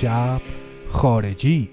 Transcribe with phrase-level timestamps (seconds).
[0.00, 0.40] شب
[0.88, 1.68] خارجی.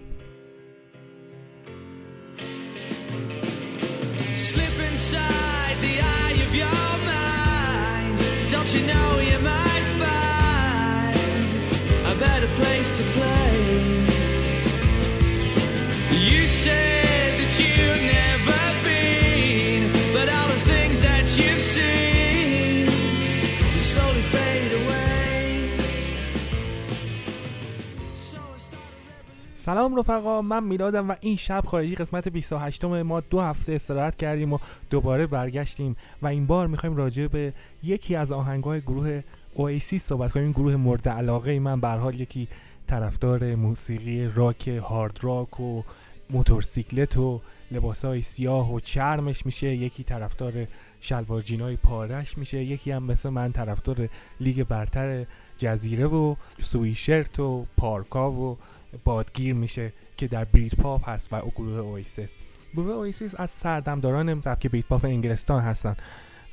[29.67, 34.53] سلام رفقا من میلادم و این شب خارجی قسمت 28 ما دو هفته استراحت کردیم
[34.53, 34.57] و
[34.89, 37.53] دوباره برگشتیم و این بار می‌خوایم راجع به
[37.83, 39.21] یکی از آهنگهای گروه
[39.53, 40.51] اویسی صحبت کنیم.
[40.51, 42.47] گروه مورد علاقه من به حال یکی
[42.87, 45.81] طرفدار موسیقی راک هارد راک و
[46.29, 49.67] موتورسیکلت و لباسهای سیاه و چرمش میشه.
[49.67, 50.67] یکی طرفدار
[51.01, 52.63] شلوار جینای پارش میشه.
[52.63, 54.09] یکی هم مثل من طرفدار
[54.39, 55.25] لیگ برتر
[55.57, 58.57] جزیره و سویشرت و پارکا و
[59.03, 62.39] بادگیر میشه که در بریت پاپ هست و گروه اویسیس
[62.73, 65.95] گروه اویسیس از سردمداران سبک بریت پاپ انگلستان هستن.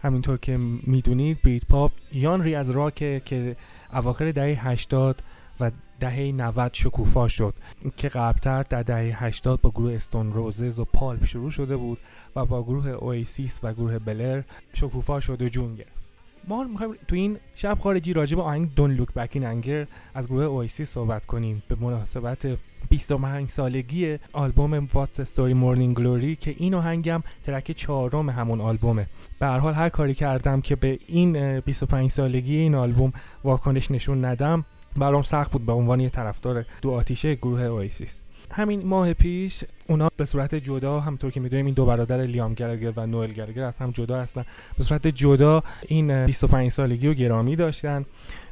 [0.02, 3.56] همینطور که می‌دونید بریت پاپ یانری از راکه که
[3.92, 5.22] اواخر دهه 80
[5.60, 7.54] و دهه 90 شکوفا شد
[7.96, 11.98] که قبلتر در دهه 80 با گروه استون روزز و پالپ شروع شده بود
[12.36, 16.03] و با گروه اویسیس و گروه بلر شکوفا شد و جون گرفت.
[16.48, 20.26] ما می‌خوایم تو این شب خارجی راجع به آهنگ Don't Look Back in Anger از
[20.28, 21.62] گروه اویسیس صحبت کنیم.
[21.68, 22.46] به مناسبت
[22.90, 29.06] 25 سالگی آلبوم What's the Story Morning Glory که این آهنگم track چهارم همون آلبومه.
[29.38, 33.12] به هر حال هر کاری کردم که به این 25 سالگی این آلبوم
[33.44, 34.64] واکنش نشون ندم
[34.96, 38.20] برام سخت بود به عنوان یه طرفدار دو آتیشه گروه اویسیس
[38.52, 42.92] همین ماه پیش اونا به صورت جدا همینطور که می‌دونیم این دو برادر لیام گلگر
[42.96, 44.44] و نوئل گلگر از هم جدا هستن.
[44.78, 48.04] به صورت جدا این 25 سالگی رو گرامی داشتن.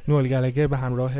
[0.07, 1.13] نوئل گلگر به همراه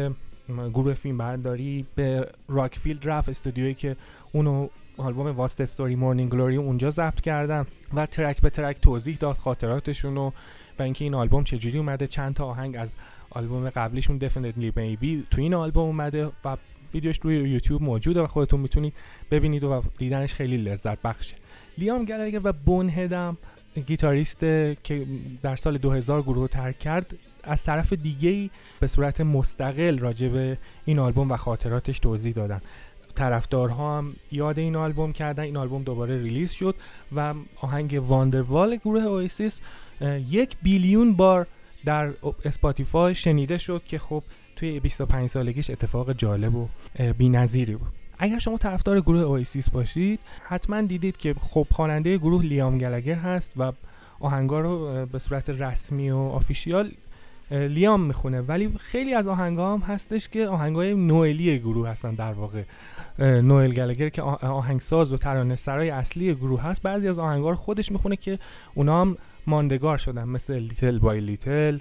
[0.50, 3.96] گروه فیلم برداری به راکفیلد رفت استودیویی که
[4.32, 4.68] اونو
[4.98, 9.36] آلبوم What's the Story Morning Glory اونجا ضبط کردن و track به track توضیح داد
[9.36, 10.32] خاطراتشون و
[10.80, 12.96] و اینکه این آلبوم چجوری اومده چند تا آهنگ از
[13.30, 16.58] آلبوم قبلیشون Definitely Maybe تو این آلبوم اومده و
[16.94, 18.94] ویدیوش روی یوتیوب موجوده و خودتون می‌تونید
[19.32, 21.36] ببینید و دیدنش خیلی لذت بخشه.
[21.78, 23.38] لیام گلگر و بون هد هم
[23.86, 24.40] گیتاریست
[24.84, 25.06] که
[25.42, 28.50] در سال 2000 گروه ترک کرد از طرف دیگه
[28.80, 32.62] به صورت مستقل راجع به این آلبوم و خاطراتش توضیح دادن.
[33.16, 35.44] طرفدارها هم یاد این آلبوم کردن.
[35.44, 36.76] این آلبوم دوباره release شد
[37.16, 39.62] و آهنگ Wonderwall گروه اویسیس
[40.30, 41.48] یک billion بار
[41.86, 42.14] در
[42.46, 44.24] اسپاتیفای شنیده شد که خب
[44.56, 46.68] توی 25 سالگیش اتفاق جالب و
[47.18, 47.92] بی‌نظیری بود.
[48.18, 53.54] اگر شما طرفدار گروه Oasis باشید حتما دیدید که خب خواننده گروه لیام گلگر هست
[53.58, 53.72] و
[54.20, 56.92] آهنگا رو به صورت رسمی و official
[57.52, 58.42] لیام می‌خونه.
[58.42, 62.64] ولی خیلی از آهنگا هم هستش که آهنگای نوئلی گروه هستن در واقع.
[63.20, 66.82] نوئل گلگر که آهنگساز و ترانه سرای اصلی گروه هست.
[66.82, 68.40] بعضی از آهنگا رو خودش می‌خونه که
[68.76, 69.18] اونا هم
[69.48, 70.24] ماندگار شدن.
[70.24, 71.78] مثل Little by Little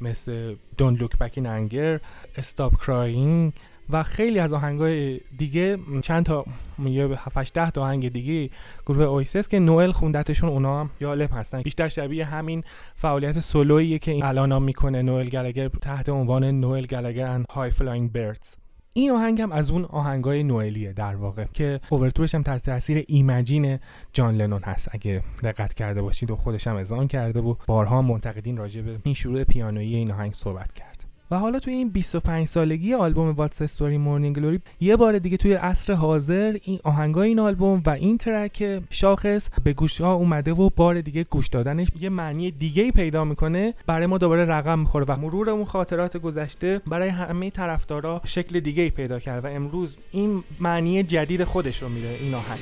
[0.00, 2.00] مثل Don't Look Back in Anger
[2.40, 3.52] Stop Crying
[3.90, 6.44] و خیلی از آهنگای دیگه چند تا
[6.84, 8.50] یه 7 10 تا آهنگ دیگه
[8.86, 11.62] گروه Oasis که نوئل خوندتشون اونا هم جالب هستن.
[11.62, 12.62] بیشتر شبیه همین
[12.94, 18.12] فعالیت سولویی که الان هم می‌کنه نوئل گلگر تحت عنوان نوئل گلگر and High Flying
[18.12, 18.54] Birds
[18.94, 23.78] این آهنگ هم از اون آهنگای نوئلیه در واقع که اوورتورش هم تحت تاثیر Imagine
[24.12, 24.88] جان لنون هست.
[24.92, 29.14] اگه دقت کرده باشید و خودش هم اذعان کرده و بارها منتقدین راجع به این
[29.14, 30.91] شروع پیانویی این آهنگ صحبت کرد.
[31.32, 35.52] و حالا توی این 25 سالگی آلبوم واتس استوری مورنینگ گلوری یه بار دیگه توی
[35.52, 40.70] عصر حاضر این آهنگای این آلبوم و این ترک شاخص به گوش ها اومده و
[40.76, 43.74] بار دیگه گوش دادنش یه معنی دیگه پیدا می‌کنه.
[43.86, 48.90] برای ما دوباره رقم می‌خوره و مرور اون خاطرات گذشته برای همه طرفدارا شکل دیگه
[48.90, 52.60] پیدا کرد و امروز این معنی جدید خودش رو میده این آهنگ.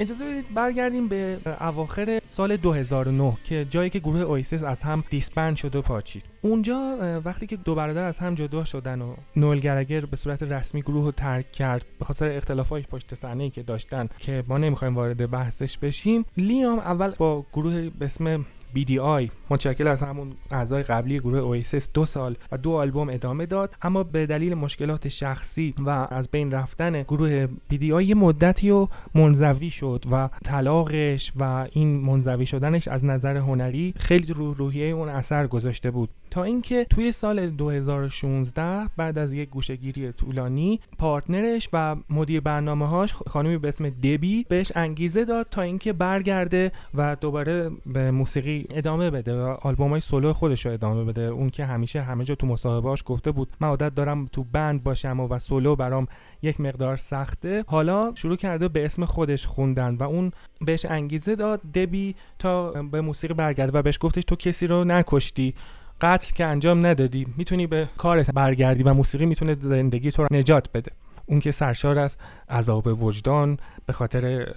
[0.00, 5.56] اجازه بدید برگردیم به اواخر سال 2009 که جایی که گروه اویسیس از هم دیسبند
[5.56, 6.24] شد و پاچید.
[6.42, 10.82] اونجا وقتی که دو برادر از هم جدا شدن و نوئل گلگر به صورت رسمی
[10.82, 15.30] گروه رو ترک کرد به خاطر اختلافات پشت صحنه که داشتن که ما نمی‌خوایم وارد
[15.30, 21.38] بحثش بشیم لیام اول با گروه به اسم BDI متشکل از همون اعضای قبلی گروه
[21.38, 26.28] اویسیس دو سال و دو آلبوم ادامه داد اما به دلیل مشکلات شخصی و از
[26.28, 32.88] بین رفتن گروه BDI یه مدتی و منزوی شد و طلاقش و این منزوی شدنش
[32.88, 36.08] از نظر هنری خیلی رو روحیه اون اثر گذاشته بود.
[36.30, 43.12] تا اینکه توی سال 2016 بعد از یک گوشهگیری طولانی پارتنرش و مدیر برنامه هاش
[43.12, 49.10] خانمی به اسم دبی بهش انگیزه داد تا اینکه برگرده و دوباره به موسیقی ادامه
[49.10, 51.22] بده و آلبوم های سولو خودش رو ادامه بده.
[51.22, 55.20] اون که همیشه همه جا تو مصاحبهاش گفته بود من عادت دارم تو بند باشم
[55.20, 56.06] و, و سولو برام
[56.42, 57.64] یک مقدار سخته.
[57.66, 61.60] حالا شروع کرده به اسم خودش خوندن و اون بهش انگیزه داد.
[61.74, 65.54] دبی تا به موسیقی برگرده و بهش گفتش تو کسی رو نکشتی.
[66.00, 70.68] قتل که انجام ندادی می‌تونی به کارت برگردی و موسیقی می‌تونه زندگی تو رو نجات
[70.74, 70.92] بده.
[71.26, 72.16] اون که سرشار از
[72.50, 74.52] عذاب وجدان به خاطر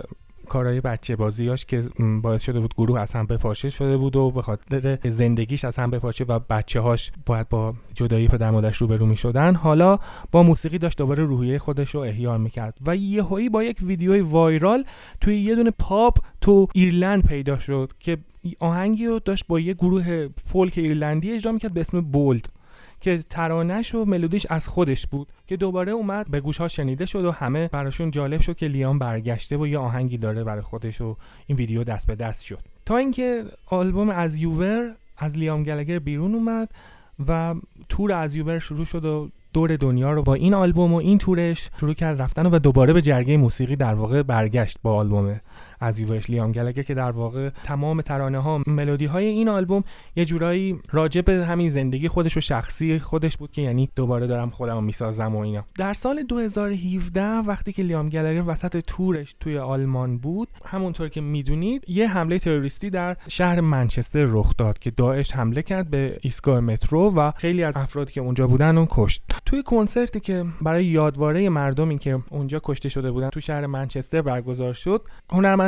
[0.50, 1.84] کارهای بچه بازیاش که
[2.22, 5.92] باعث شده بود گروه از هم بپاشه شده بود و به خاطر زندگیش از هم
[5.92, 10.00] بپاشه و بچه هاش باید با جدایی پدر مادرش روبرو می شدن حالا
[10.32, 14.84] با موسیقی داشت دوباره روحیه خودش رو احیا می‌کرد و یهویی با یک ویدیوی وایرال
[15.22, 18.18] توی یه دونه پاپ تو ایرلند پیدا شد که
[18.60, 22.46] آهنگی رو داشت با یه گروه فولک ایرلندی اجرا می‌کرد به اسم بولد
[23.02, 27.26] که ترانش و ملودیش از خودش بود که دوباره اومد به گوش ها شنیده شد
[27.26, 31.18] و همه براشون جالب شد که لیام برگشته و یه آهنگی داره برای خودش و
[31.48, 32.60] این ویدیو دست به دست شد.
[32.86, 36.70] تا اینکه آلبوم از یوور از لیام گلگر بیرون اومد
[37.28, 37.56] و
[37.90, 41.70] تور از یوور شروع شد و دور دنیا رو با این آلبوم و این تورش
[41.80, 45.40] شروع کرد رفتن و دوباره به جرگه موسیقی در واقع برگشت با آلبوم.
[45.80, 49.84] از یوورش لیام گلگه که در واقع تمام ترانه ها ملودی های این آلبوم
[50.16, 54.50] یه جورایی راجع به همین زندگی خودش و شخصی خودش بود که یعنی دوباره دارم
[54.50, 55.66] خودم رو می‌سازم و اینا.
[55.78, 61.90] در سال 2017 وقتی که لیام گلگر وسط تورش توی آلمان بود همونطور که می‌دونید
[61.90, 67.14] یه حمله تروریستی در شهر منچستر رخ داد که داعش حمله کرد به ایستگاه مترو
[67.16, 69.24] و خیلی از افرادی که اونجا بودن اون کشت.
[69.46, 74.74] توی کنسرتی که برای یادواره مردمی که اونجا کشته شده بودن تو شهر منچستر برگزار
[74.74, 75.02] شد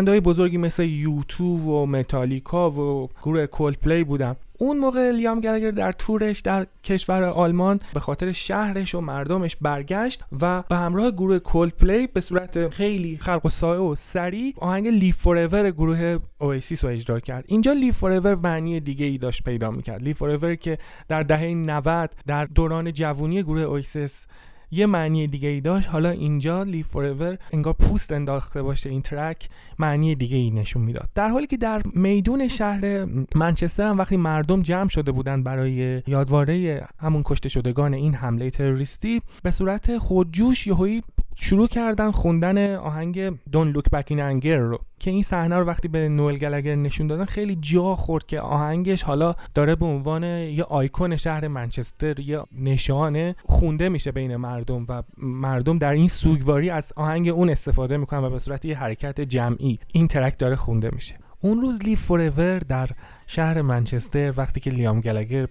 [0.02, 4.36] هنرمندای بزرگی مثل U2 و متالیکا و گروه Coldplay بودن.
[4.58, 10.24] اون موقع لیام گلگر در تورش در کشور آلمان به خاطر شهرش و مردمش برگشت
[10.42, 16.20] و به همراه گروه Coldplay به صورت خیلی خلق‌الساعه و سریع آهنگ Live Forever گروه
[16.40, 17.46] Oasis رو اجرا کرد.
[17.48, 20.04] اینجا Live Forever معنی دیگه ای داشت پیدا می‌کرد.
[20.04, 20.78] Live Forever که
[21.08, 24.26] در دهه 90 در دوران جوونی گروه Oasis
[24.72, 25.90] یه معنی دیگه ای داشت.
[25.90, 29.50] حالا اینجا Live Forever انگار پوست انداخته باشه این track
[29.80, 31.10] معنی دیگه ای نشون می‌داد.
[31.16, 36.88] در حالی که در میدون شهر منچستر هم وقتی مردم جمع شده بودن برای یادواره
[37.00, 41.04] همون کشته شدگان این حمله تروریستی به صورت خودجوش یهویی
[41.36, 46.10] شروع کردن خوندن آهنگ دون لوک بک انگر رو که این صحنه رو وقتی به
[46.10, 51.18] نوئل گلگر نشون دادن خیلی جا خورد که آهنگش حالا داره به عنوان یه آیکون
[51.18, 57.28] شهر منچستر یه نشانه خونده میشه بین مردم و مردم در این سوگواری از آهنگ
[57.28, 61.16] اون استفاده می‌کنن و به صورت یه حرکت جمعی این ترک داره خونده میشه.
[61.42, 62.90] اون روز Live Forever در
[63.28, 65.48] شهر منچستر وقتی که لیام گلگر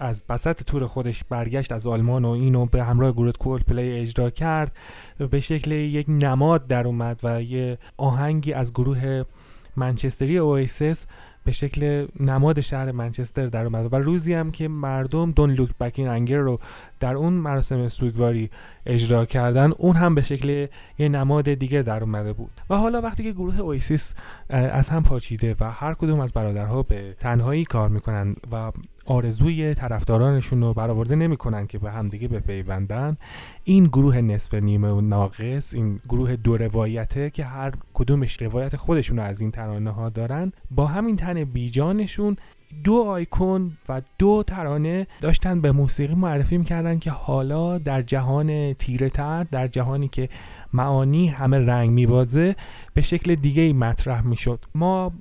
[0.00, 4.76] از وسط تور خودش برگشت از آلمان و اینو به همراه گروه Coldplay اجرا کرد.
[5.30, 9.24] به شکل یک نماد در اومد و یه آهنگی از گروه
[9.76, 11.06] منچستری Oasis
[11.44, 15.99] به شکل نماد شهر منچستر در اومد و روزی هم که مردم Don't Look Back
[15.99, 16.60] in Anger رو
[17.00, 18.50] در اون مراسم سوگواری
[18.86, 20.66] اجرا کردن اون هم به شکل
[20.98, 22.50] یه نماد دیگه در اومده بود.
[22.70, 24.14] و حالا وقتی که گروه اویسیس
[24.48, 28.72] از هم پاچیده و هر کدوم از برادرها به تنهایی کار می‌کنن و
[29.06, 33.16] آرزوی طرفدارانشون رو برآورده نمی‌کنن که به همدیگه بپیوندن.
[33.64, 39.16] این گروه نصف نیمه و ناقص این گروه دو روایته که هر کدومش روایت خودشون
[39.16, 42.36] رو از این ترانه ها دارن با همین تن بیجانشون
[42.84, 49.10] دو آیکون و دو ترانه داشتن به موسیقی معرفی می‌کردن که حالا در جهان تیره
[49.10, 50.28] تر در جهانی که
[50.72, 52.56] معانی همه رنگ میبازه
[52.94, 54.64] به شکل دیگه ای مطرح می‌شد.
[54.74, 55.12] ما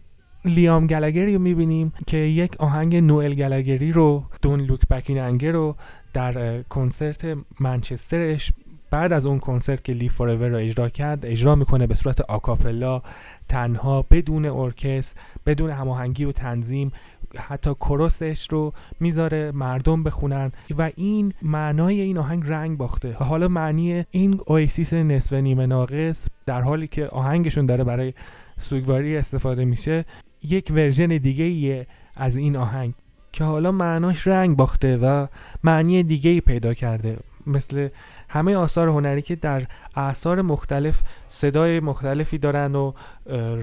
[0.46, 5.76] لیام گلگری رو می‌بینیم که یک آهنگ نوئل گلگری رو دون لوک بکین انگر رو
[6.14, 8.52] در کنسرت منچسترش
[8.92, 13.02] بعد از اون کنسرت که لی فورور رو اجرا کرد اجرا می‌کنه به صورت آکاپلا
[13.48, 16.92] تنها بدون ارکستر بدون هماهنگی و تنظیم
[17.38, 23.14] حتی کروسش رو می‌ذاره مردم بخونن و این معنای این آهنگ رنگ باخته.
[23.14, 28.14] حالا معنی این اویسیس نصف نیمه ناقص در حالی که آهنگشون داره برای
[28.58, 30.06] سوگواری استفاده میشه
[30.44, 32.94] یک ورژن دیگه ایه از این آهنگ
[33.32, 35.28] که حالا معناش رنگ باخته و
[35.64, 37.18] معنی دیگه ای پیدا کرده.
[37.48, 37.90] مثل
[38.30, 39.64] همه آثار هنری که در
[39.96, 42.94] اعثار مختلف صدای مختلفی دارن و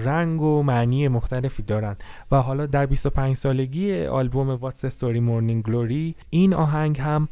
[0.03, 1.95] رنگ و معنی مختلفی دارن.
[2.31, 7.27] و حالا در 25 سالگی آلبوم the Story Morning Glory این آهنگ هم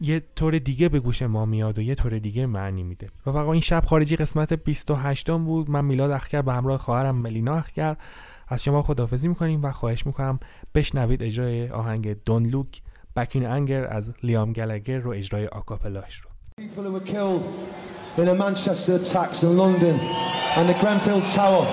[0.00, 3.08] یه طور دیگه به گوش ما میاد و یه طور دیگه معنی میده.
[3.26, 5.70] رفقا این شب خارجی قسمت 28 بود.
[5.70, 7.96] من میلاد اخگر به همراه خواهرم ملینا اخگر.
[8.50, 10.40] از شما خداحافظی می‌کنیم و خواهش می‌کنم
[10.74, 12.82] بشنوید اجرای آهنگ دون لوک
[13.16, 16.30] بکین انگر از لیام گلگر رو اجرای آکاپلاش رو
[18.16, 18.34] in the
[20.66, 21.66] the Grenfell Tower.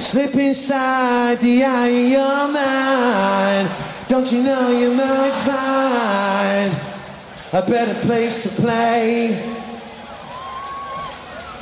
[0.00, 1.64] So if inside the.
[4.08, 6.72] Don't you know you might find
[7.52, 9.54] a better place to play?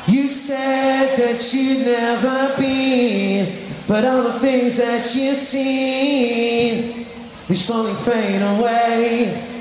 [0.07, 7.07] You said that you'd never been, but all the things that you've seen,
[7.49, 9.53] they slowly fade away.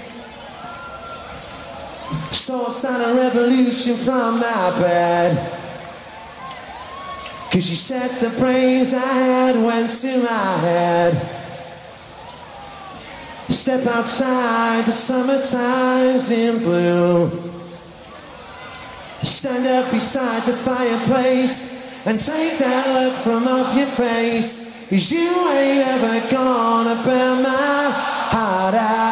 [2.34, 5.52] So I started a revolution from my bed.
[7.50, 11.43] Cause you said the brains I had went to my head.
[13.74, 17.28] Step outside, the summertime's in blue.
[19.24, 24.88] Stand up beside the fireplace and take that look from off your face.
[24.92, 27.90] Cause you ain't ever gonna burn my
[28.30, 29.10] heart out.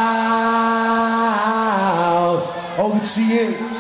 [2.77, 3.70] Over to you.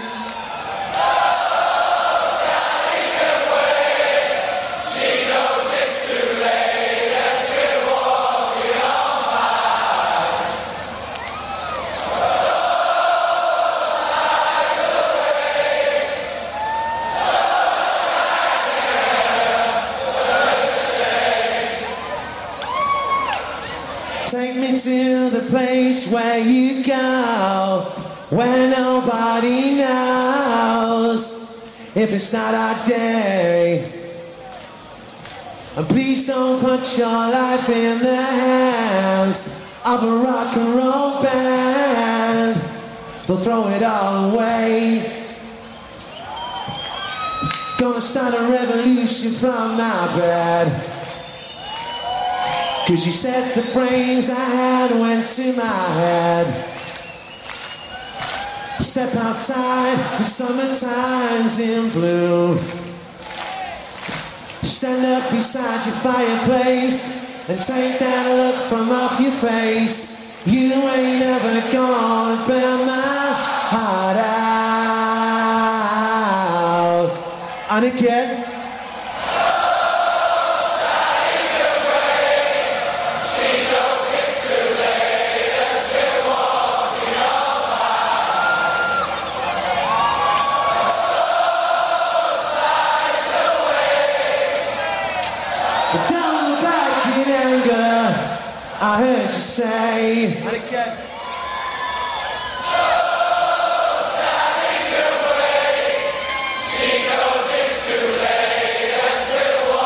[25.91, 27.85] Place where you go,
[28.29, 31.19] where nobody knows
[31.95, 33.83] if it's not our day.
[35.75, 42.55] And please don't put your life in the hands of a rock and roll band.
[43.27, 45.27] They'll throw it all away.
[47.77, 50.90] Gonna start a revolution from my bed.
[52.91, 56.67] Cause you said the brains I had went to my head.
[58.81, 62.57] Step outside, the summertime's in blue.
[64.61, 70.45] Stand up beside your fireplace and take that look from off your face.
[70.45, 73.31] You ain't ever gonna burn my
[73.71, 74.51] heart out.
[77.69, 78.50] And again.
[98.83, 100.47] I heard you say, so
[107.53, 109.77] it's too late and again.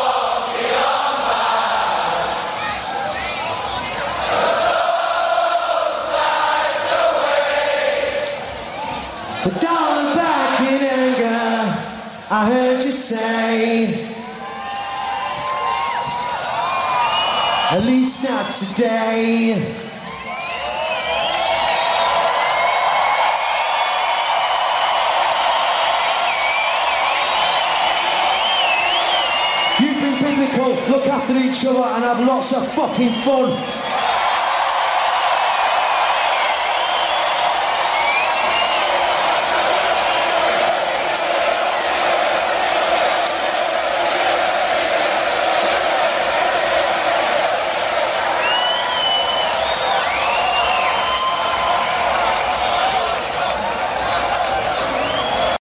[9.43, 11.51] But down the back in anger,
[12.31, 14.04] I heard you say.
[18.05, 19.81] Least not today.
[30.87, 33.74] Look after each other and have lots of fucking fun.